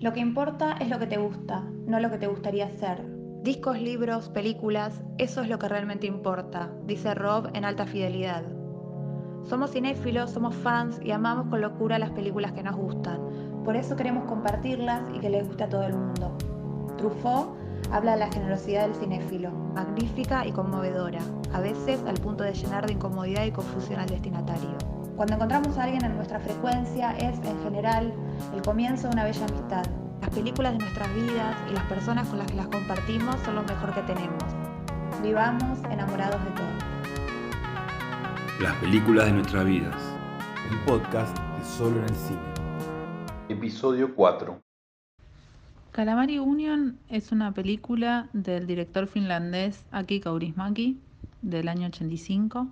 Lo 0.00 0.14
que 0.14 0.20
importa 0.20 0.76
es 0.80 0.88
lo 0.88 0.98
que 0.98 1.06
te 1.06 1.18
gusta, 1.18 1.62
no 1.84 2.00
lo 2.00 2.10
que 2.10 2.16
te 2.16 2.26
gustaría 2.26 2.64
hacer. 2.64 3.04
Discos, 3.42 3.78
libros, 3.78 4.30
películas, 4.30 5.02
eso 5.18 5.42
es 5.42 5.48
lo 5.50 5.58
que 5.58 5.68
realmente 5.68 6.06
importa, 6.06 6.70
dice 6.86 7.12
Rob 7.12 7.50
en 7.52 7.66
alta 7.66 7.84
fidelidad. 7.84 8.42
Somos 9.44 9.72
cinéfilos, 9.72 10.30
somos 10.30 10.54
fans 10.54 10.98
y 11.04 11.10
amamos 11.10 11.48
con 11.48 11.60
locura 11.60 11.98
las 11.98 12.12
películas 12.12 12.52
que 12.52 12.62
nos 12.62 12.76
gustan. 12.76 13.20
Por 13.62 13.76
eso 13.76 13.94
queremos 13.94 14.24
compartirlas 14.24 15.02
y 15.14 15.18
que 15.18 15.28
les 15.28 15.46
guste 15.46 15.64
a 15.64 15.68
todo 15.68 15.82
el 15.82 15.94
mundo. 15.94 16.34
Truffaut 16.96 17.50
habla 17.92 18.12
de 18.12 18.20
la 18.20 18.32
generosidad 18.32 18.86
del 18.86 18.94
cinéfilo, 18.94 19.50
magnífica 19.50 20.46
y 20.46 20.52
conmovedora, 20.52 21.20
a 21.52 21.60
veces 21.60 22.02
al 22.06 22.14
punto 22.14 22.42
de 22.42 22.54
llenar 22.54 22.86
de 22.86 22.94
incomodidad 22.94 23.44
y 23.44 23.52
confusión 23.52 24.00
al 24.00 24.08
destinatario. 24.08 24.78
Cuando 25.16 25.34
encontramos 25.34 25.76
a 25.76 25.82
alguien 25.84 26.06
en 26.06 26.16
nuestra 26.16 26.40
frecuencia 26.40 27.14
es, 27.18 27.38
en 27.40 27.62
general, 27.62 28.14
el 28.54 28.62
comienzo 28.62 29.08
de 29.08 29.14
una 29.14 29.24
bella 29.24 29.44
amistad. 29.44 29.84
Las 30.20 30.30
películas 30.30 30.72
de 30.72 30.78
nuestras 30.78 31.14
vidas 31.14 31.56
y 31.70 31.74
las 31.74 31.84
personas 31.84 32.28
con 32.28 32.38
las 32.38 32.46
que 32.46 32.56
las 32.56 32.66
compartimos 32.68 33.36
son 33.44 33.54
lo 33.56 33.62
mejor 33.62 33.94
que 33.94 34.02
tenemos. 34.02 34.44
Vivamos 35.22 35.78
enamorados 35.90 36.42
de 36.44 36.50
todo. 36.50 36.66
Las 38.60 38.76
películas 38.76 39.26
de 39.26 39.32
nuestras 39.32 39.64
vidas. 39.64 39.96
El 40.70 40.78
podcast 40.80 41.36
de 41.38 41.64
Solo 41.64 41.98
en 41.98 42.04
el 42.04 42.14
Cine. 42.14 42.40
Episodio 43.48 44.14
4. 44.14 44.60
Calamari 45.92 46.38
Union 46.38 46.98
es 47.08 47.32
una 47.32 47.52
película 47.52 48.28
del 48.32 48.66
director 48.66 49.06
finlandés 49.06 49.84
Aki 49.90 50.20
Kaurismäki 50.20 51.00
del 51.42 51.68
año 51.68 51.88
85 51.88 52.68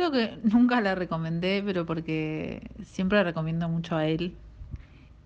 Creo 0.00 0.12
que 0.12 0.38
nunca 0.44 0.80
la 0.80 0.94
recomendé, 0.94 1.62
pero 1.62 1.84
porque 1.84 2.70
siempre 2.84 3.18
la 3.18 3.24
recomiendo 3.24 3.68
mucho 3.68 3.96
a 3.96 4.06
él. 4.06 4.34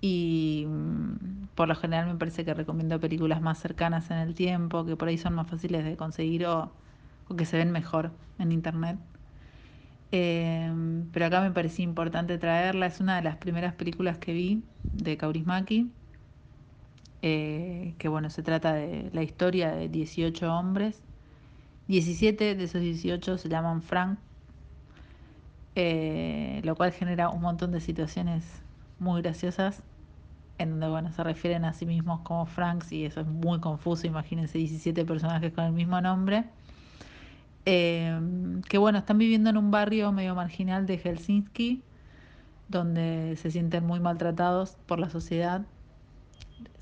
Y 0.01 0.67
mm, 0.69 1.47
por 1.55 1.69
lo 1.69 1.77
general 1.77 2.07
me 2.09 2.17
parece 2.17 2.45
que 2.45 2.55
recomiendo 2.55 2.99
películas 3.01 3.41
más 3.41 3.59
cercanas 3.61 4.11
en 4.11 4.19
el 4.19 4.35
tiempo, 4.35 4.85
que 4.85 4.97
por 4.97 5.07
ahí 5.09 5.19
son 5.19 5.35
más 5.35 5.49
fáciles 5.49 5.85
de 5.85 5.97
conseguir 5.97 6.47
o, 6.47 6.73
que 7.37 7.47
se 7.47 7.57
ven 7.59 7.71
mejor 7.71 8.11
en 8.41 8.51
internet. 8.51 8.99
Em, 10.11 11.09
pero 11.13 11.27
acá 11.27 11.41
me 11.41 11.51
parecía 11.53 11.85
importante 11.85 12.37
traerla. 12.39 12.87
Es 12.87 13.01
una 13.01 13.17
de 13.17 13.23
las 13.23 13.37
primeras 13.37 13.75
películas 13.75 14.19
que 14.19 14.33
vi 14.33 14.65
de 14.93 15.17
Kaurismaki. 15.17 15.93
Eh, 17.23 17.95
que 17.99 18.09
bueno, 18.09 18.29
se 18.31 18.43
trata 18.43 18.75
de 18.75 19.11
la 19.13 19.23
historia 19.23 19.73
de 19.73 19.89
18 19.89 20.53
hombres. 20.53 21.03
17 21.89 22.55
de 22.57 22.65
esos 22.65 22.81
18 22.81 23.39
se 23.39 23.49
llaman 23.49 23.83
Frank, 23.83 24.19
eh, 25.77 26.61
lo 26.65 26.77
cual 26.77 26.93
genera 26.93 27.29
un 27.31 27.43
montón 27.43 27.73
de 27.73 27.81
situaciones 27.81 28.45
muy 28.99 29.23
graciosas 29.23 29.83
en 30.59 30.71
donde 30.71 30.89
bueno, 30.89 31.11
se 31.13 31.23
refieren 31.25 31.65
a 31.65 31.73
sí 31.73 31.87
mismos 31.87 32.21
como 32.21 32.47
Franks 32.47 32.93
y 32.93 33.05
eso 33.05 33.21
es 33.21 33.27
muy 33.27 33.61
confuso, 33.61 34.07
imagínense 34.07 34.59
17 34.59 35.05
personajes 35.05 35.53
con 35.53 35.65
el 35.65 35.73
mismo 35.73 36.01
nombre. 36.01 36.45
Eh, 37.67 38.21
que 38.69 38.79
bueno, 38.79 38.99
están 38.99 39.19
viviendo 39.19 39.51
en 39.51 39.57
un 39.57 39.71
barrio 39.71 40.13
medio 40.13 40.35
marginal 40.35 40.87
de 40.87 40.99
Helsinki, 40.99 41.83
donde 42.69 43.37
se 43.37 43.51
sienten 43.51 43.85
muy 43.85 44.01
maltratados 44.01 44.77
por 44.87 45.01
la 45.01 45.11
sociedad. 45.11 45.63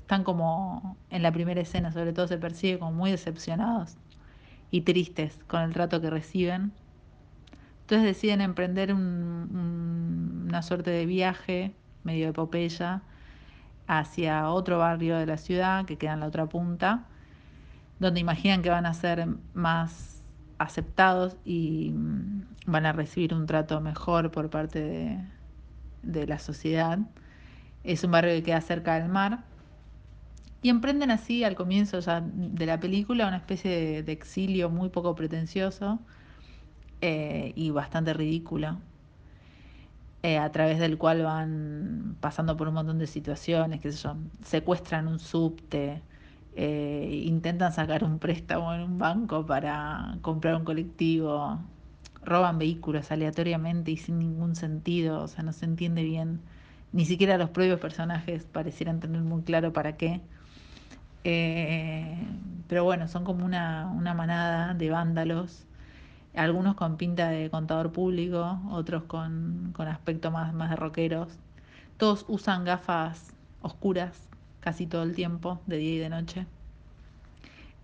Están 0.01 0.23
como 0.23 0.97
en 1.09 1.23
la 1.23 1.31
primera 1.31 1.61
escena, 1.61 1.91
sobre 1.91 2.13
todo 2.13 2.27
se 2.27 2.37
percibe 2.37 2.79
como 2.79 2.91
muy 2.91 3.11
decepcionados 3.11 3.95
y 4.69 4.81
tristes 4.81 5.39
con 5.47 5.61
el 5.61 5.73
trato 5.73 6.01
que 6.01 6.09
reciben 6.09 6.73
entonces 7.93 8.15
deciden 8.15 8.41
emprender 8.41 8.91
una 8.91 10.63
suerte 10.63 10.89
de 10.89 11.05
viaje, 11.05 11.75
medio 12.03 12.29
epopeya, 12.29 13.03
hacia 13.85 14.49
otro 14.49 14.79
barrio 14.79 15.15
de 15.17 15.27
la 15.27 15.37
ciudad 15.37 15.85
que 15.85 15.99
queda 15.99 16.13
en 16.13 16.21
la 16.21 16.25
otra 16.25 16.47
punta, 16.47 17.05
donde 17.99 18.19
imaginan 18.19 18.63
que 18.63 18.71
van 18.71 18.87
a 18.87 18.95
ser 18.95 19.27
más 19.53 20.23
aceptados 20.57 21.37
y 21.45 21.91
mm, 21.91 22.45
van 22.65 22.87
a 22.87 22.93
recibir 22.93 23.35
un 23.35 23.45
trato 23.45 23.79
mejor 23.79 24.31
por 24.31 24.49
parte 24.49 24.79
de, 24.79 25.19
de 26.01 26.25
la 26.25 26.39
sociedad. 26.39 26.97
Es 27.83 28.03
un 28.03 28.09
barrio 28.09 28.33
que 28.33 28.41
queda 28.41 28.61
cerca 28.61 28.99
del 28.99 29.07
mar. 29.07 29.43
Y 30.63 30.69
emprenden 30.69 31.11
así 31.11 31.43
al 31.43 31.53
comienzo 31.53 31.99
de 32.01 32.65
la 32.65 32.79
película 32.79 33.27
una 33.27 33.37
especie 33.37 34.01
de 34.01 34.11
exilio 34.11 34.71
muy 34.71 34.89
poco 34.89 35.13
pretencioso, 35.13 35.99
eh, 37.05 37.51
y 37.57 37.69
bastante 37.71 38.13
ridícula, 38.13 38.79
eh, 40.21 40.37
a 40.37 40.49
través 40.53 40.79
del 40.79 40.97
cual 40.97 41.23
van 41.23 42.15
pasando 42.21 42.55
por 42.55 42.69
un 42.69 42.75
montón 42.75 42.97
de 42.97 43.07
situaciones, 43.07 43.81
que 43.81 43.91
son 43.91 44.31
secuestran 44.43 45.09
un 45.09 45.19
subte, 45.19 46.01
eh, 46.55 47.23
intentan 47.25 47.73
sacar 47.73 48.05
un 48.05 48.19
préstamo 48.19 48.73
en 48.73 48.81
un 48.83 48.97
banco 48.99 49.45
para 49.45 50.17
comprar 50.21 50.55
un 50.55 50.63
colectivo, 50.63 51.59
roban 52.23 52.57
vehículos 52.57 53.11
aleatoriamente 53.11 53.91
y 53.91 53.97
sin 53.97 54.19
ningún 54.19 54.55
sentido, 54.55 55.23
o 55.23 55.27
sea, 55.27 55.43
no 55.43 55.51
se 55.51 55.65
entiende 55.65 56.03
bien, 56.03 56.39
ni 56.93 57.03
siquiera 57.05 57.37
los 57.37 57.49
propios 57.49 57.81
personajes 57.81 58.45
parecieran 58.45 59.01
tener 59.01 59.21
muy 59.23 59.41
claro 59.43 59.73
para 59.73 59.97
qué. 59.97 60.21
pero 62.67 62.83
bueno, 62.85 63.07
son 63.07 63.23
como 63.25 63.45
una, 63.45 63.87
una 63.87 64.13
manada 64.13 64.73
de 64.73 64.89
vándalos 64.89 65.65
algunos 66.35 66.75
con 66.75 66.97
pinta 66.97 67.29
de 67.29 67.49
contador 67.49 67.91
público, 67.91 68.59
otros 68.71 69.03
con, 69.03 69.71
con 69.75 69.87
aspecto 69.87 70.31
más, 70.31 70.53
más 70.53 70.69
de 70.69 70.75
rockeros. 70.75 71.39
Todos 71.97 72.25
usan 72.27 72.65
gafas 72.65 73.33
oscuras 73.61 74.27
casi 74.59 74.87
todo 74.87 75.03
el 75.03 75.13
tiempo, 75.13 75.59
de 75.67 75.77
día 75.77 75.95
y 75.95 75.97
de 75.99 76.09
noche. 76.09 76.45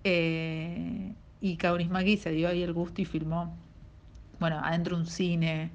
Eh, 0.04 1.14
y 1.42 1.58
Kaurismäki 1.58 2.18
se 2.18 2.32
dio 2.32 2.48
ahí 2.48 2.64
el 2.64 2.74
gusto 2.74 3.02
y 3.02 3.06
filmó, 3.06 3.56
bueno, 4.40 4.59
adentro 4.64 4.96
un 4.96 5.06
cine, 5.06 5.72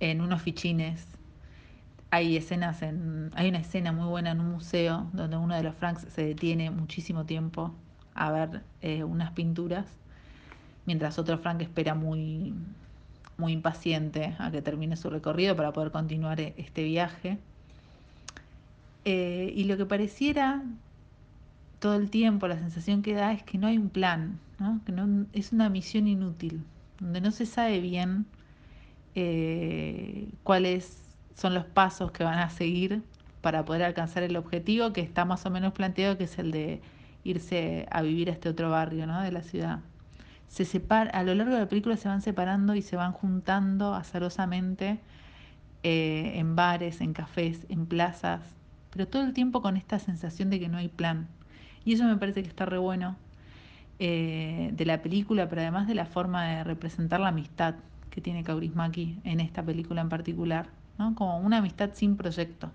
en 0.00 0.20
unos 0.20 0.42
fichines. 0.42 1.06
Hay 2.10 2.36
escenas 2.36 2.82
en, 2.82 3.30
hay 3.34 3.48
una 3.48 3.58
escena 3.58 3.92
muy 3.92 4.06
buena 4.06 4.32
en 4.32 4.40
un 4.40 4.50
museo 4.50 5.08
donde 5.12 5.36
uno 5.36 5.54
de 5.54 5.62
los 5.62 5.74
Franks 5.76 6.06
se 6.10 6.26
detiene 6.26 6.70
muchísimo 6.70 7.24
tiempo 7.24 7.72
a 8.14 8.30
ver 8.32 8.62
eh, 8.82 9.04
unas 9.04 9.30
pinturas 9.30 9.86
mientras 10.86 11.18
otro 11.18 11.38
Frank 11.38 11.62
espera 11.62 11.94
muy, 11.94 12.54
muy 13.36 13.52
impaciente 13.52 14.34
a 14.38 14.50
que 14.50 14.62
termine 14.62 14.96
su 14.96 15.10
recorrido 15.10 15.56
para 15.56 15.72
poder 15.72 15.90
continuar 15.90 16.40
e-, 16.40 16.54
este 16.56 16.84
viaje. 16.84 17.38
Eh, 19.04 19.52
y 19.54 19.64
lo 19.64 19.76
que 19.76 19.86
pareciera 19.86 20.62
todo 21.80 21.94
el 21.96 22.10
tiempo, 22.10 22.46
la 22.46 22.58
sensación 22.58 23.02
que 23.02 23.14
da 23.14 23.32
es 23.32 23.42
que 23.42 23.58
no 23.58 23.66
hay 23.66 23.76
un 23.76 23.88
plan, 23.88 24.38
que 24.86 24.92
no, 24.92 25.26
es 25.32 25.52
una 25.52 25.68
misión 25.68 26.06
inútil, 26.06 26.62
donde 27.00 27.20
no 27.20 27.32
se 27.32 27.46
sabe 27.46 27.80
bien 27.80 28.26
eh, 29.16 30.28
cuáles 30.44 31.02
son 31.34 31.54
los 31.54 31.64
pasos 31.64 32.12
que 32.12 32.22
van 32.22 32.38
a 32.38 32.50
seguir 32.50 33.02
para 33.40 33.64
poder 33.64 33.82
alcanzar 33.82 34.22
el 34.22 34.36
objetivo 34.36 34.92
que 34.92 35.00
está 35.00 35.24
más 35.24 35.44
o 35.44 35.50
menos 35.50 35.72
planteado, 35.72 36.16
que 36.16 36.24
es 36.24 36.38
el 36.38 36.52
de 36.52 36.80
irse 37.24 37.88
a 37.90 38.02
vivir 38.02 38.30
a 38.30 38.32
este 38.32 38.48
otro 38.48 38.70
barrio 38.70 39.06
¿no? 39.08 39.20
de 39.20 39.32
la 39.32 39.42
ciudad 39.42 39.80
se 40.52 40.66
separa, 40.66 41.10
a 41.12 41.22
lo 41.22 41.34
largo 41.34 41.54
de 41.54 41.60
la 41.60 41.68
película 41.68 41.96
se 41.96 42.08
van 42.08 42.20
separando 42.20 42.74
y 42.74 42.82
se 42.82 42.94
van 42.94 43.12
juntando 43.12 43.94
azarosamente 43.94 45.00
eh, 45.82 46.32
en 46.34 46.56
bares, 46.56 47.00
en 47.00 47.14
cafés, 47.14 47.64
en 47.70 47.86
plazas, 47.86 48.42
pero 48.90 49.08
todo 49.08 49.22
el 49.24 49.32
tiempo 49.32 49.62
con 49.62 49.78
esta 49.78 49.98
sensación 49.98 50.50
de 50.50 50.60
que 50.60 50.68
no 50.68 50.76
hay 50.76 50.88
plan. 50.88 51.26
Y 51.86 51.94
eso 51.94 52.04
me 52.04 52.18
parece 52.18 52.42
que 52.42 52.50
está 52.50 52.66
re 52.66 52.76
bueno 52.76 53.16
eh, 53.98 54.72
de 54.74 54.84
la 54.84 55.00
película, 55.00 55.48
pero 55.48 55.62
además 55.62 55.88
de 55.88 55.94
la 55.94 56.04
forma 56.04 56.44
de 56.44 56.64
representar 56.64 57.20
la 57.20 57.28
amistad 57.28 57.76
que 58.10 58.20
tiene 58.20 58.44
Kaurismaki 58.44 59.20
en 59.24 59.40
esta 59.40 59.62
película 59.62 60.02
en 60.02 60.10
particular, 60.10 60.68
¿no? 60.98 61.14
como 61.14 61.38
una 61.38 61.58
amistad 61.58 61.92
sin 61.94 62.18
proyecto 62.18 62.70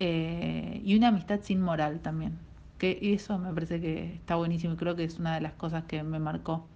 eh, 0.00 0.80
y 0.82 0.96
una 0.96 1.08
amistad 1.08 1.40
sin 1.42 1.60
moral 1.60 2.00
también 2.00 2.38
que 2.84 3.14
eso 3.14 3.38
me 3.38 3.52
parece 3.54 3.80
que 3.80 4.14
está 4.14 4.36
buenísimo 4.36 4.74
y 4.74 4.76
creo 4.76 4.94
que 4.94 5.04
es 5.04 5.18
una 5.18 5.34
de 5.34 5.40
las 5.40 5.52
cosas 5.54 5.84
que 5.84 6.02
me 6.02 6.18
marcó. 6.18 6.66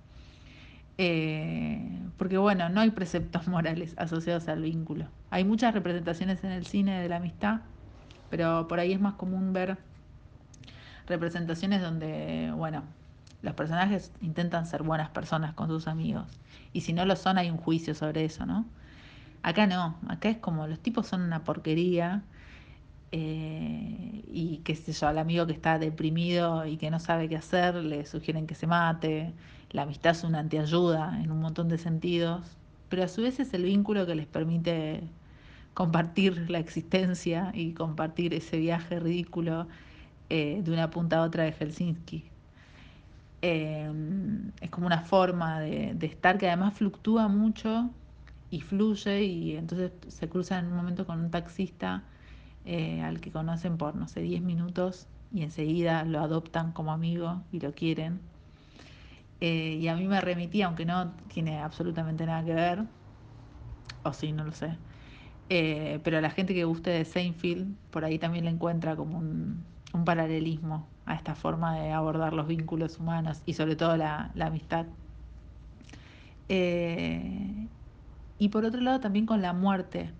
Eh, 0.96 2.00
porque 2.16 2.38
bueno, 2.38 2.70
no 2.70 2.80
hay 2.80 2.90
preceptos 2.90 3.46
morales 3.48 3.94
asociados 3.98 4.48
al 4.48 4.62
vínculo. 4.62 5.06
Hay 5.30 5.44
muchas 5.44 5.74
representaciones 5.74 6.42
en 6.44 6.52
el 6.52 6.64
cine 6.66 7.02
de 7.02 7.08
la 7.08 7.16
amistad, 7.16 7.60
pero 8.30 8.66
por 8.68 8.80
ahí 8.80 8.92
es 8.92 9.00
más 9.00 9.14
común 9.14 9.52
ver 9.52 9.76
representaciones 11.06 11.82
donde, 11.82 12.52
bueno, 12.56 12.84
los 13.42 13.54
personajes 13.54 14.10
intentan 14.22 14.66
ser 14.66 14.82
buenas 14.82 15.10
personas 15.10 15.52
con 15.52 15.68
sus 15.68 15.88
amigos. 15.88 16.26
Y 16.72 16.80
si 16.80 16.94
no 16.94 17.04
lo 17.04 17.16
son, 17.16 17.36
hay 17.36 17.50
un 17.50 17.58
juicio 17.58 17.94
sobre 17.94 18.24
eso, 18.24 18.46
¿no? 18.46 18.64
Acá 19.42 19.66
no, 19.66 19.96
acá 20.08 20.30
es 20.30 20.38
como 20.38 20.66
los 20.66 20.80
tipos 20.80 21.06
son 21.06 21.20
una 21.20 21.44
porquería 21.44 22.22
eh, 23.12 24.22
y 24.26 24.58
qué 24.64 24.74
sé 24.76 24.92
yo, 24.92 25.08
al 25.08 25.18
amigo 25.18 25.46
que 25.46 25.52
está 25.52 25.78
deprimido 25.78 26.66
y 26.66 26.76
que 26.76 26.90
no 26.90 27.00
sabe 27.00 27.28
qué 27.28 27.36
hacer, 27.36 27.74
le 27.76 28.04
sugieren 28.06 28.46
que 28.46 28.54
se 28.54 28.66
mate. 28.66 29.32
La 29.70 29.82
amistad 29.82 30.12
es 30.12 30.24
una 30.24 30.40
antiayuda 30.40 31.20
en 31.22 31.30
un 31.30 31.40
montón 31.40 31.68
de 31.68 31.78
sentidos, 31.78 32.56
pero 32.88 33.04
a 33.04 33.08
su 33.08 33.22
vez 33.22 33.40
es 33.40 33.52
el 33.54 33.64
vínculo 33.64 34.06
que 34.06 34.14
les 34.14 34.26
permite 34.26 35.02
compartir 35.74 36.50
la 36.50 36.58
existencia 36.58 37.52
y 37.54 37.72
compartir 37.72 38.34
ese 38.34 38.58
viaje 38.58 38.98
ridículo 39.00 39.68
eh, 40.30 40.60
de 40.64 40.72
una 40.72 40.90
punta 40.90 41.18
a 41.18 41.22
otra 41.22 41.44
de 41.44 41.52
Helsinki. 41.52 42.24
Eh, 43.40 43.90
es 44.60 44.70
como 44.70 44.86
una 44.86 45.02
forma 45.02 45.60
de, 45.60 45.96
estar 46.02 46.38
que 46.38 46.48
además 46.48 46.74
fluctúa 46.74 47.28
mucho 47.28 47.90
y 48.50 48.60
fluye 48.60 49.22
y 49.22 49.56
entonces 49.56 49.92
se 50.08 50.28
cruza 50.28 50.58
en 50.58 50.66
un 50.66 50.74
momento 50.74 51.06
con 51.06 51.20
un 51.20 51.30
taxista 51.30 52.02
eh, 52.64 53.02
al 53.02 53.20
que 53.20 53.30
conocen 53.30 53.78
por, 53.78 53.94
no 53.94 54.08
sé, 54.08 54.20
10 54.20 54.42
minutos 54.42 55.06
y 55.32 55.42
enseguida 55.42 56.04
lo 56.04 56.20
adoptan 56.20 56.72
como 56.72 56.92
amigo 56.92 57.42
y 57.52 57.60
lo 57.60 57.72
quieren. 57.74 58.20
y 59.40 59.86
a 59.88 59.94
mí 59.96 60.08
me 60.08 60.20
remitía, 60.20 60.66
aunque 60.66 60.84
no 60.84 61.12
tiene 61.32 61.60
absolutamente 61.60 62.26
nada 62.26 62.44
que 62.44 62.54
ver, 62.54 62.84
o 64.02 64.12
sí, 64.12 64.32
no 64.32 64.44
lo 64.44 64.52
sé, 64.52 64.76
pero 65.48 66.20
la 66.20 66.30
gente 66.30 66.54
que 66.54 66.64
guste 66.64 66.90
de 66.90 67.04
Seinfeld, 67.04 67.74
por 67.90 68.04
ahí 68.04 68.18
también 68.18 68.44
le 68.44 68.50
encuentra 68.50 68.96
como 68.96 69.18
un, 69.18 69.62
un 69.92 70.04
paralelismo 70.04 70.86
a 71.06 71.14
esta 71.14 71.34
forma 71.34 71.74
de 71.76 71.92
abordar 71.92 72.32
los 72.34 72.46
vínculos 72.46 72.98
humanos 72.98 73.42
y 73.46 73.54
sobre 73.54 73.76
todo 73.76 73.96
la, 73.96 74.30
amistad. 74.40 74.86
Eh, 76.48 77.66
y 78.38 78.48
por 78.48 78.64
otro 78.64 78.80
lado 78.80 79.00
también 79.00 79.26
con 79.26 79.42
la 79.42 79.52
muerte 79.52 80.10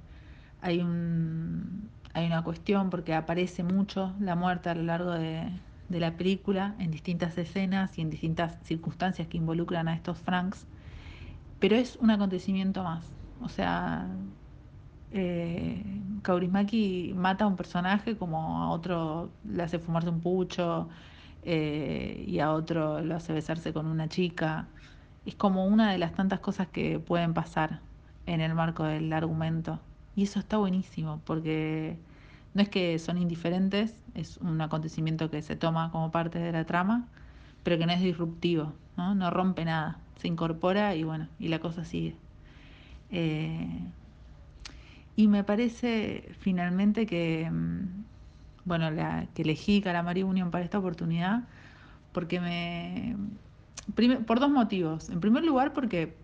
hay, 0.60 0.80
un, 0.80 1.90
hay 2.18 2.26
una 2.26 2.42
cuestión 2.42 2.90
porque 2.90 3.14
aparece 3.14 3.62
mucho 3.62 4.14
la 4.20 4.34
muerte 4.36 4.70
a 4.70 4.74
lo 4.74 4.82
largo 4.82 5.12
de, 5.12 5.50
la 5.88 6.16
película 6.16 6.74
en 6.78 6.90
distintas 6.90 7.38
escenas 7.38 7.96
y 7.98 8.02
en 8.02 8.10
distintas 8.10 8.58
circunstancias 8.64 9.28
que 9.28 9.38
involucran 9.38 9.88
a 9.88 9.94
estos 9.94 10.18
Franks, 10.18 10.66
pero 11.60 11.76
es 11.76 11.96
un 11.96 12.10
acontecimiento 12.10 12.82
más. 12.84 13.04
O 13.40 13.48
sea, 13.48 14.08
eh, 15.12 15.82
Kaurismaki 16.22 17.14
mata 17.16 17.44
a 17.44 17.46
un 17.46 17.56
personaje 17.56 18.16
como 18.18 18.62
a 18.62 18.70
otro 18.70 19.30
le 19.44 19.62
hace 19.62 19.78
fumarse 19.78 20.10
un 20.10 20.20
pucho 20.20 20.88
eh, 21.42 22.24
y 22.26 22.40
a 22.40 22.52
otro 22.52 23.00
lo 23.02 23.16
hace 23.16 23.32
besarse 23.32 23.72
con 23.72 23.86
una 23.86 24.08
chica. 24.08 24.68
Es 25.24 25.34
como 25.36 25.66
una 25.66 25.92
de 25.92 25.98
las 25.98 26.12
tantas 26.14 26.40
cosas 26.40 26.68
que 26.68 26.98
pueden 27.00 27.34
pasar 27.34 27.80
en 28.26 28.40
el 28.40 28.54
marco 28.54 28.84
del 28.84 29.12
argumento. 29.12 29.80
Y 30.18 30.24
eso 30.24 30.40
está 30.40 30.56
buenísimo 30.56 31.22
porque 31.24 31.96
no 32.52 32.62
es 32.62 32.68
que 32.68 32.98
son 32.98 33.18
indiferentes, 33.18 33.94
es 34.16 34.38
un 34.38 34.60
acontecimiento 34.60 35.30
que 35.30 35.42
se 35.42 35.54
toma 35.54 35.92
como 35.92 36.10
parte 36.10 36.40
de 36.40 36.50
la 36.50 36.64
trama, 36.64 37.06
pero 37.62 37.78
que 37.78 37.86
no 37.86 37.92
es 37.92 38.00
disruptivo, 38.00 38.72
no, 38.96 39.14
no 39.14 39.30
rompe 39.30 39.64
nada, 39.64 40.00
se 40.16 40.26
incorpora 40.26 40.96
y 40.96 41.04
bueno, 41.04 41.28
y 41.38 41.46
la 41.46 41.60
cosa 41.60 41.84
sigue. 41.84 42.16
Eh, 43.12 43.78
y 45.14 45.28
me 45.28 45.44
parece 45.44 46.32
finalmente 46.40 47.06
que, 47.06 47.48
mm, 47.48 48.04
bueno, 48.64 48.90
la, 48.90 49.28
que 49.36 49.42
elegí 49.42 49.80
Calamari 49.80 50.24
Union 50.24 50.50
para 50.50 50.64
esta 50.64 50.80
oportunidad 50.80 51.44
porque 52.12 52.40
me... 52.40 53.16
por 54.26 54.40
dos 54.40 54.50
motivos. 54.50 55.10
En 55.10 55.20
primer 55.20 55.44
lugar 55.44 55.72
porque 55.72 56.16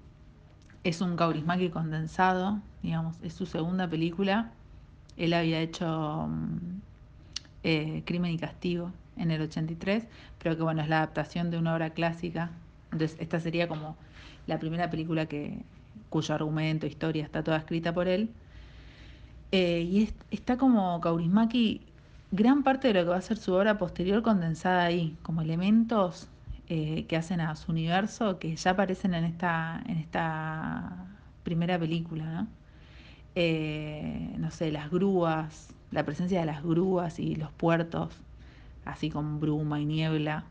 es 0.84 1.00
un 1.00 1.16
Kaurismäki 1.16 1.70
condensado, 1.70 2.60
digamos, 2.82 3.16
es 3.22 3.32
su 3.32 3.46
segunda 3.46 3.88
película. 3.88 4.52
Él 5.16 5.32
había 5.32 5.60
hecho 5.60 6.28
mm, 6.28 6.80
eh, 7.62 8.02
Crimen 8.04 8.32
y 8.32 8.38
Castigo 8.38 8.92
en 9.16 9.30
el 9.30 9.40
83, 9.40 10.06
pero 10.38 10.56
que 10.56 10.62
bueno, 10.62 10.82
es 10.82 10.88
la 10.88 10.98
adaptación 10.98 11.50
de 11.50 11.56
una 11.56 11.74
obra 11.74 11.90
clásica. 11.90 12.50
Entonces, 12.92 13.16
esta 13.18 13.40
sería 13.40 13.66
como 13.66 13.96
la 14.46 14.58
primera 14.58 14.90
película 14.90 15.26
que, 15.26 15.58
cuyo 16.10 16.34
argumento, 16.34 16.86
historia 16.86 17.24
está 17.24 17.42
toda 17.42 17.56
escrita 17.56 17.94
por 17.94 18.06
él. 18.06 18.30
Eh, 19.52 19.80
y 19.82 20.12
está 20.30 20.58
como 20.58 21.00
Kaurismaki, 21.00 21.80
gran 22.30 22.62
parte 22.62 22.88
de 22.88 22.94
lo 22.94 23.04
que 23.04 23.10
va 23.10 23.16
a 23.16 23.22
ser 23.22 23.38
su 23.38 23.54
obra 23.54 23.78
posterior 23.78 24.22
condensada 24.22 24.84
ahí, 24.84 25.16
como 25.22 25.40
elementos 25.40 26.28
eh, 26.68 27.06
que 27.06 27.16
hacen 27.16 27.40
a 27.40 27.56
su 27.56 27.72
universo 27.72 28.38
que 28.38 28.56
ya 28.56 28.72
aparecen 28.72 29.14
en 29.14 29.24
esta, 29.24 29.82
en 29.86 29.98
esta 29.98 31.06
primera 31.42 31.78
película, 31.78 32.24
¿no? 32.24 32.48
Eh, 33.36 34.34
no 34.38 34.50
sé, 34.50 34.72
las 34.72 34.90
grúas, 34.90 35.74
la 35.90 36.04
presencia 36.04 36.40
de 36.40 36.46
las 36.46 36.62
grúas 36.62 37.18
y 37.18 37.36
los 37.36 37.50
puertos, 37.52 38.14
así 38.84 39.10
con 39.10 39.40
bruma 39.40 39.80
y 39.80 39.86
niebla, 39.86 40.44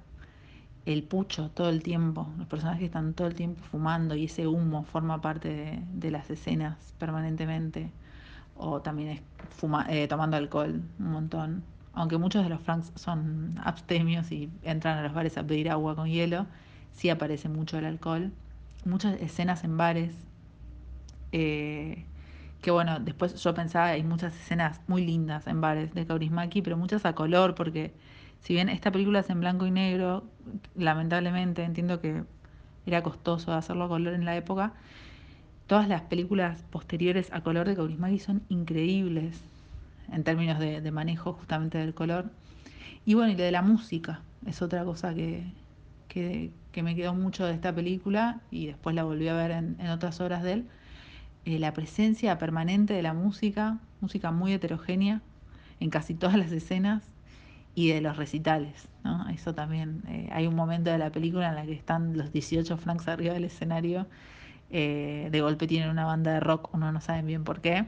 el 0.86 1.04
pucho 1.04 1.50
todo 1.50 1.70
el 1.70 1.82
tiempo, 1.82 2.28
los 2.38 2.48
personajes 2.48 2.84
están 2.84 3.14
todo 3.14 3.28
el 3.28 3.36
tiempo 3.36 3.64
fumando 3.64 4.16
y 4.16 4.26
ese 4.26 4.48
humo 4.48 4.84
forma 4.84 5.22
parte 5.22 5.82
de 5.94 6.12
las 6.12 6.30
escenas 6.30 6.94
permanentemente 7.00 7.92
o 8.56 8.82
también 8.82 9.22
eh, 9.90 10.08
tomando 10.08 10.38
alcohol 10.38 10.82
un 11.00 11.12
montón. 11.12 11.64
Aunque 11.94 12.18
muchos 12.18 12.44
de 12.44 12.50
los 12.50 12.62
Franks 12.62 12.92
son 12.96 13.60
abstemios 13.64 14.32
y 14.32 14.50
entran 14.64 14.98
a 14.98 15.04
los 15.04 15.14
bares 15.14 15.38
a 15.38 15.44
pedir 15.46 15.70
agua 15.70 15.96
con 15.96 16.10
hielo, 16.10 16.48
sí 16.92 17.10
aparece 17.10 17.50
mucho 17.50 17.78
el 17.78 17.86
alcohol. 17.86 18.32
Muchas 18.86 19.20
escenas 19.22 19.64
en 19.64 19.78
bares. 19.78 20.14
Eh, 21.32 22.06
que 22.62 22.72
bueno, 22.72 23.00
después 23.00 23.42
yo 23.42 23.54
pensaba, 23.54 23.88
hay 23.88 24.04
muchas 24.04 24.36
escenas 24.36 24.82
muy 24.88 25.06
lindas 25.06 25.48
en 25.48 25.62
bares 25.62 25.94
de 25.94 26.06
Kaurismaki, 26.06 26.62
pero 26.62 26.78
muchas 26.78 27.06
a 27.06 27.14
color, 27.14 27.56
porque 27.56 27.94
si 28.40 28.54
bien 28.54 28.70
esta 28.70 28.92
película 28.92 29.20
es 29.20 29.30
en 29.30 29.40
blanco 29.40 29.66
y 29.66 29.72
negro, 29.72 30.24
lamentablemente 30.76 31.64
entiendo 31.64 32.00
que 32.00 32.24
era 32.86 33.04
costoso 33.04 33.54
hacerlo 33.54 33.86
a 33.86 33.88
color 33.90 34.14
en 34.14 34.26
la 34.26 34.36
época, 34.36 34.74
Todas 35.68 35.88
las 35.88 36.02
películas 36.02 36.62
posteriores 36.70 37.32
a 37.32 37.42
color 37.42 37.68
de 37.68 37.76
Kaurismäki 37.76 38.20
son 38.20 38.44
increíbles 38.50 39.42
en 40.12 40.24
términos 40.24 40.60
de, 40.60 40.92
manejo 40.92 41.34
justamente 41.34 41.78
del 41.78 41.94
color. 41.94 42.32
Y 43.06 43.14
bueno, 43.16 43.32
y 43.32 43.36
de 43.36 43.52
la 43.52 43.62
música 43.62 44.22
es 44.46 44.62
otra 44.62 44.84
cosa 44.84 45.14
que, 45.14 45.44
que, 46.08 46.52
me 46.82 46.96
quedó 46.96 47.14
mucho 47.14 47.46
de 47.46 47.54
esta 47.54 47.74
película 47.74 48.42
y 48.52 48.68
después 48.68 48.96
la 48.96 49.04
volví 49.04 49.28
a 49.28 49.34
ver 49.34 49.52
en, 49.52 49.88
otras 49.90 50.20
obras 50.22 50.44
de 50.44 50.54
él. 50.54 50.68
Eh, 51.46 51.60
la 51.60 51.74
presencia 51.74 52.38
permanente 52.38 52.94
de 52.94 53.02
la 53.02 53.14
música, 53.14 53.80
música 54.00 54.32
muy 54.32 54.54
heterogénea 54.54 55.22
en 55.80 55.90
casi 55.90 56.14
todas 56.14 56.38
las 56.38 56.52
escenas 56.52 57.04
y 57.76 57.90
de 57.90 58.02
los 58.02 58.18
recitales. 58.18 58.88
¿no? 59.04 59.28
Eso 59.30 59.54
también, 59.54 60.04
eh, 60.08 60.30
hay 60.32 60.48
un 60.48 60.56
momento 60.56 60.92
de 60.92 60.98
la 60.98 61.12
película 61.12 61.50
en 61.50 61.56
la 61.56 61.66
que 61.66 61.74
están 61.74 62.18
los 62.18 62.32
18 62.32 62.78
Franks 62.78 63.08
arriba 63.08 63.34
del 63.34 63.46
escenario 63.46 64.08
eh, 64.76 65.30
de 65.32 65.40
golpe 65.40 65.68
tienen 65.68 65.92
una 65.92 66.04
banda 66.04 66.34
de 66.34 66.40
rock, 66.40 66.74
uno 66.74 66.92
no 66.92 67.00
sabe 67.00 67.22
bien 67.22 67.44
por 67.44 67.62
qué, 67.62 67.86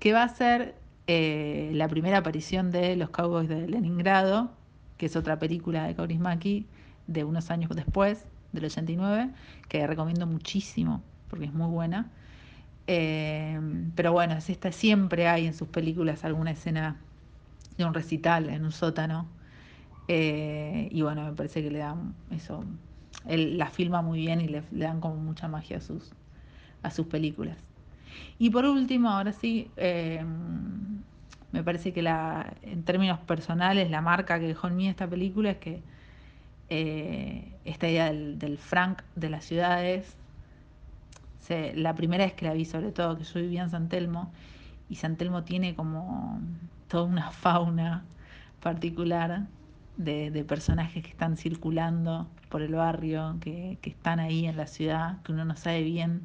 que 0.00 0.12
va 0.12 0.24
a 0.24 0.28
ser 0.28 0.74
eh, 1.12 1.72
la 1.74 1.88
primera 1.88 2.18
aparición 2.18 2.70
de 2.70 2.94
Los 2.94 3.10
Cowboys 3.10 3.48
de 3.48 3.66
Leningrado, 3.66 4.52
que 4.96 5.06
es 5.06 5.16
otra 5.16 5.38
película 5.40 5.86
de 5.88 5.96
Kaurismäki 5.96 6.66
de 7.08 7.24
unos 7.24 7.50
años 7.50 7.70
después, 7.74 8.26
del 8.52 8.66
89, 8.66 9.30
que 9.68 9.86
recomiendo 9.86 10.26
muchísimo 10.26 11.02
porque 11.28 11.46
es 11.46 11.52
muy 11.52 11.68
buena. 11.68 12.10
Eh, 12.86 13.60
pero 13.96 14.12
bueno, 14.12 14.34
es 14.34 14.50
esta, 14.50 14.70
siempre 14.70 15.26
hay 15.26 15.46
en 15.46 15.54
sus 15.54 15.68
películas 15.68 16.24
alguna 16.24 16.52
escena 16.52 16.96
de 17.76 17.84
un 17.84 17.94
recital 17.94 18.48
en 18.48 18.64
un 18.64 18.72
sótano. 18.72 19.26
y 20.08 21.02
bueno, 21.02 21.24
me 21.24 21.32
parece 21.32 21.62
que 21.62 21.70
le 21.70 21.80
dan 21.80 22.14
eso 22.30 22.64
él 23.26 23.58
la 23.58 23.66
filma 23.66 24.02
muy 24.02 24.20
bien 24.20 24.40
y 24.40 24.48
le, 24.48 24.62
dan 24.70 25.00
como 25.00 25.16
mucha 25.16 25.48
magia 25.48 25.78
a 25.78 25.80
sus, 25.80 26.10
a 26.82 26.90
sus 26.90 27.06
películas. 27.06 27.58
Y 28.38 28.50
por 28.50 28.64
último, 28.64 29.10
ahora 29.10 29.32
sí, 29.32 29.70
eh, 29.76 30.24
me 31.52 31.62
parece 31.62 31.92
que 31.92 32.02
la, 32.02 32.54
en 32.62 32.84
términos 32.84 33.18
personales 33.20 33.90
la 33.90 34.00
marca 34.00 34.38
que 34.38 34.46
dejó 34.46 34.68
en 34.68 34.76
mí 34.76 34.88
esta 34.88 35.08
película 35.08 35.50
es 35.50 35.58
que 35.58 35.82
eh, 36.68 37.52
esta 37.64 37.88
idea 37.88 38.12
del, 38.12 38.58
Frank 38.58 39.02
de 39.16 39.30
las 39.30 39.44
ciudades, 39.44 40.16
la 41.74 41.96
primera 41.96 42.24
vez 42.24 42.34
que 42.34 42.44
la 42.44 42.52
vi 42.52 42.64
sobre 42.64 42.92
todo, 42.92 43.18
que 43.18 43.24
yo 43.24 43.40
vivía 43.40 43.62
en 43.62 43.70
San 43.70 43.88
Telmo, 43.88 44.30
y 44.88 44.94
San 44.96 45.16
Telmo 45.16 45.42
tiene 45.42 45.74
como 45.74 46.40
toda 46.88 47.04
una 47.04 47.30
fauna 47.32 48.04
particular 48.60 49.46
de, 49.96 50.44
personajes 50.46 51.02
que 51.02 51.10
están 51.10 51.36
circulando 51.36 52.28
por 52.48 52.62
el 52.62 52.74
barrio, 52.74 53.36
que, 53.40 53.78
están 53.82 54.20
ahí 54.20 54.46
en 54.46 54.56
la 54.56 54.66
ciudad, 54.66 55.20
que 55.22 55.32
uno 55.32 55.44
no 55.44 55.56
sabe 55.56 55.82
bien 55.82 56.22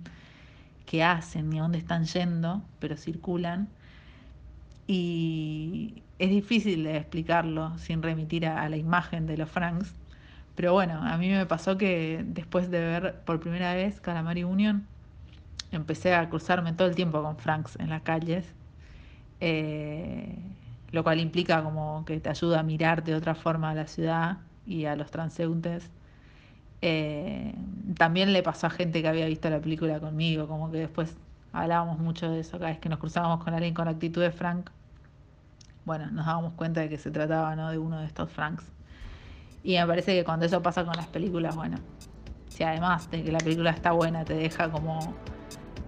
qué 0.85 1.03
hacen 1.03 1.49
ni 1.49 1.59
a 1.59 1.63
dónde 1.63 1.77
están 1.77 2.05
yendo, 2.05 2.63
pero 2.79 2.97
circulan. 2.97 3.67
Y 4.87 6.03
es 6.19 6.29
difícil 6.29 6.83
de 6.83 6.97
explicarlo 6.97 7.77
sin 7.77 8.01
remitir 8.01 8.45
a, 8.45 8.67
la 8.69 8.77
imagen 8.77 9.27
de 9.27 9.37
los 9.37 9.49
Franks. 9.49 9.93
Pero 10.55 10.73
bueno, 10.73 11.01
a 11.03 11.17
mí 11.17 11.29
me 11.29 11.45
pasó 11.45 11.77
que 11.77 12.23
después 12.25 12.69
de 12.71 12.79
ver 12.79 13.21
por 13.25 13.39
primera 13.39 13.73
vez 13.73 13.99
Calamari 13.99 14.43
Union, 14.43 14.85
empecé 15.71 16.15
a 16.15 16.29
cruzarme 16.29 16.73
todo 16.73 16.87
el 16.87 16.95
tiempo 16.95 17.21
con 17.21 17.37
Franks 17.37 17.77
en 17.79 17.89
las 17.89 18.03
calles. 18.03 18.45
Eh, 19.41 20.37
lo 20.91 21.03
cual 21.03 21.19
implica 21.19 21.61
como 21.61 22.05
que 22.05 22.19
te 22.21 22.29
ayuda 22.29 22.61
a 22.61 22.63
mirar 22.63 23.03
de 23.03 23.15
otra 23.15 23.35
forma 23.35 23.71
a 23.71 23.75
la 23.75 23.87
ciudad 23.87 24.37
y 24.65 24.85
a 24.85 24.95
los 24.95 25.11
transeúntes. 25.11 25.89
Eh, 26.81 27.55
también 27.97 28.33
le 28.33 28.43
pasó 28.43 28.67
a 28.67 28.69
gente 28.69 29.01
que 29.01 29.07
había 29.07 29.25
visto 29.25 29.49
la 29.49 29.59
película 29.59 29.99
conmigo, 29.99 30.47
como 30.47 30.71
que 30.71 30.79
después 30.79 31.15
hablábamos 31.53 31.99
mucho 31.99 32.29
de 32.29 32.41
eso, 32.41 32.57
cada 32.57 32.71
vez 32.71 32.79
que 32.79 32.89
nos 32.89 32.99
cruzábamos 32.99 33.43
con 33.43 33.53
alguien 33.53 33.73
con 33.73 33.87
actitud 33.87 34.21
de 34.21 34.31
Frank, 34.31 34.69
bueno, 35.85 36.07
nos 36.11 36.25
dábamos 36.25 36.53
cuenta 36.53 36.81
de 36.81 36.89
que 36.89 36.97
se 36.97 37.11
trataba 37.11 37.55
¿no? 37.55 37.69
de 37.69 37.77
uno 37.77 37.99
de 37.99 38.05
estos 38.07 38.29
Franks. 38.31 38.63
Y 39.63 39.77
me 39.77 39.87
parece 39.87 40.15
que 40.15 40.23
cuando 40.23 40.45
eso 40.45 40.61
pasa 40.61 40.83
con 40.83 40.95
las 40.95 41.07
películas, 41.07 41.55
bueno, 41.55 41.77
si 42.49 42.63
además 42.63 43.09
de 43.09 43.23
que 43.23 43.31
la 43.31 43.39
película 43.39 43.71
está 43.71 43.91
buena, 43.91 44.25
te 44.25 44.33
deja 44.33 44.69
como 44.69 45.13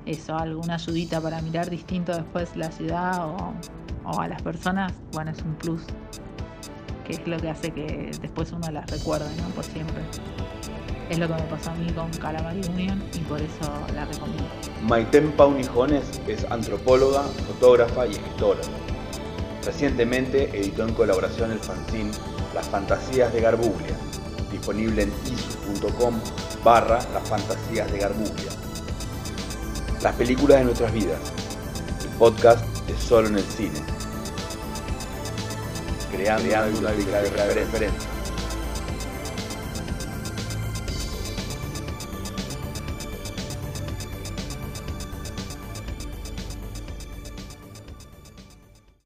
eso, 0.06 0.38
alguna 0.38 0.76
ayudita 0.76 1.20
para 1.20 1.42
mirar 1.42 1.70
distinto 1.70 2.16
después 2.16 2.56
la 2.56 2.72
ciudad 2.72 3.28
o, 3.28 3.54
o 4.06 4.20
a 4.22 4.28
las 4.28 4.42
personas, 4.42 4.94
bueno, 5.12 5.32
es 5.32 5.42
un 5.42 5.56
plus, 5.56 5.84
que 7.08 7.14
es 7.14 7.26
lo 7.26 7.38
que 7.38 7.50
hace 7.50 7.72
que 7.72 8.12
después 8.22 8.52
uno 8.52 8.70
las 8.70 8.86
recuerde, 8.92 9.30
¿no? 9.42 9.48
Por 9.56 9.64
siempre. 9.64 10.04
Es 11.10 11.18
lo 11.18 11.28
que 11.28 11.36
me 11.36 11.42
pasó 11.44 11.72
a 11.72 11.76
mí 11.76 11.90
con 11.94 12.12
Calamari 12.12 12.60
Union 12.68 13.02
y 13.14 13.20
por 13.20 13.42
eso 13.42 13.72
la 13.96 14.04
recomiendo. 14.04 14.44
Maiten 14.84 15.32
Paunijones 15.32 16.04
es 16.28 16.44
antropóloga, 16.52 17.24
fotógrafa 17.24 18.06
y 18.08 18.12
escritora. 18.12 18.60
Recientemente 19.66 20.50
editó 20.58 20.84
en 20.84 20.94
colaboración 20.94 21.52
el 21.52 21.60
fanzine 21.60 22.12
Las 22.54 22.68
Fantasías 22.68 23.32
de 23.32 23.40
Garbuglia, 23.40 23.96
disponible 24.52 25.04
en 25.04 25.14
isu.com 25.26 26.14
barra 26.62 27.00
Las 27.14 27.28
Fantasías 27.30 27.90
de 27.90 28.00
Garbuglia. 28.00 28.52
Las 30.04 30.14
películas 30.16 30.60
de 30.60 30.66
nuestras 30.66 30.92
vidas, 30.92 31.20
el 32.04 32.18
podcast 32.18 32.66
de 32.86 32.98
Solo 32.98 33.30
en 33.30 33.38
el 33.38 33.44
Cine. 33.44 33.97
Creando, 36.12 36.48
Creando 36.48 36.80
una 36.80 36.92
biblioteca 36.92 37.46
de 37.46 37.54
referencia. 37.54 38.17